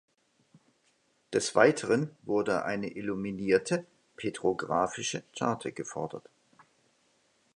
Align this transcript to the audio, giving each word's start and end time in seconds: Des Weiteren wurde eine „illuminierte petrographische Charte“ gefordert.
Des 1.31 1.53
Weiteren 1.53 2.09
wurde 2.23 2.65
eine 2.65 2.87
„illuminierte 2.95 3.85
petrographische 4.15 5.21
Charte“ 5.31 5.71
gefordert. 5.73 6.27